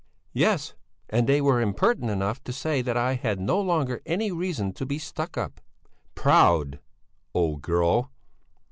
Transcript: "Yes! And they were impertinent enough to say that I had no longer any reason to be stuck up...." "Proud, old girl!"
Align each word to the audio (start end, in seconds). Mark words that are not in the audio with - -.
"Yes! 0.33 0.73
And 1.09 1.29
they 1.29 1.41
were 1.41 1.61
impertinent 1.61 2.11
enough 2.11 2.43
to 2.45 2.51
say 2.51 2.81
that 2.81 2.97
I 2.97 3.13
had 3.13 3.39
no 3.39 3.61
longer 3.61 4.01
any 4.03 4.31
reason 4.31 4.73
to 4.73 4.85
be 4.87 4.97
stuck 4.97 5.37
up...." 5.37 5.61
"Proud, 6.15 6.79
old 7.35 7.61
girl!" 7.61 8.11